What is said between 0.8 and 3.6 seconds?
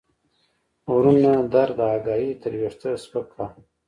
غرونه درد داګاهي تر ويښته سپک کا